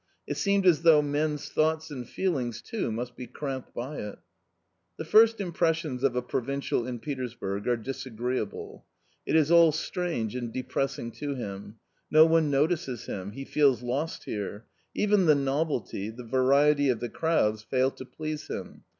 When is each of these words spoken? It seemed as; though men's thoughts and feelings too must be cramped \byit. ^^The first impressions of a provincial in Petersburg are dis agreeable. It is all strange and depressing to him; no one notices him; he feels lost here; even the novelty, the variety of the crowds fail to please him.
It 0.25 0.35
seemed 0.35 0.65
as; 0.65 0.81
though 0.81 1.03
men's 1.03 1.49
thoughts 1.49 1.91
and 1.91 2.09
feelings 2.09 2.59
too 2.63 2.91
must 2.91 3.15
be 3.15 3.27
cramped 3.27 3.75
\byit. 3.75 4.17
^^The 4.99 5.05
first 5.05 5.39
impressions 5.39 6.03
of 6.03 6.15
a 6.15 6.23
provincial 6.23 6.87
in 6.87 6.97
Petersburg 6.97 7.67
are 7.67 7.77
dis 7.77 8.07
agreeable. 8.07 8.83
It 9.27 9.35
is 9.35 9.51
all 9.51 9.71
strange 9.71 10.35
and 10.35 10.51
depressing 10.51 11.11
to 11.21 11.35
him; 11.35 11.75
no 12.09 12.25
one 12.25 12.49
notices 12.49 13.05
him; 13.05 13.33
he 13.33 13.45
feels 13.45 13.83
lost 13.83 14.23
here; 14.23 14.65
even 14.95 15.27
the 15.27 15.35
novelty, 15.35 16.09
the 16.09 16.23
variety 16.23 16.89
of 16.89 16.99
the 16.99 17.07
crowds 17.07 17.61
fail 17.61 17.91
to 17.91 18.03
please 18.05 18.47
him. 18.47 18.83